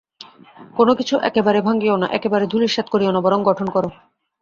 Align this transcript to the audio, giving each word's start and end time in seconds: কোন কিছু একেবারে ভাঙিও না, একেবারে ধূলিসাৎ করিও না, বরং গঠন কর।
কোন 0.75 0.87
কিছু 0.93 1.15
একেবারে 1.29 1.59
ভাঙিও 1.61 1.95
না, 1.97 2.07
একেবারে 2.17 2.45
ধূলিসাৎ 2.47 2.87
করিও 2.89 3.11
না, 3.11 3.19
বরং 3.21 3.39
গঠন 3.43 3.67
কর। 3.69 3.83